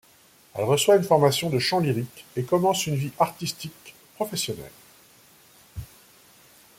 Elle 0.55 0.63
reçoit 0.63 0.95
une 0.95 1.03
formation 1.03 1.51
de 1.51 1.59
chant 1.59 1.77
lyrique 1.79 2.25
et 2.35 2.41
commence 2.43 2.87
une 2.87 2.95
vie 2.95 3.11
artistique 3.19 3.93
professionnelle. 4.15 4.71